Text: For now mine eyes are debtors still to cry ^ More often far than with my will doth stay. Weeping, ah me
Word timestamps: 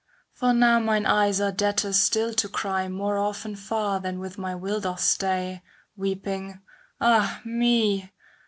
For 0.33 0.51
now 0.51 0.79
mine 0.79 1.05
eyes 1.05 1.39
are 1.39 1.51
debtors 1.51 2.01
still 2.01 2.33
to 2.33 2.49
cry 2.49 2.87
^ 2.87 2.91
More 2.91 3.19
often 3.19 3.55
far 3.55 3.99
than 3.99 4.17
with 4.17 4.35
my 4.35 4.55
will 4.55 4.79
doth 4.81 4.99
stay. 5.01 5.61
Weeping, 5.95 6.59
ah 6.99 7.39
me 7.45 8.11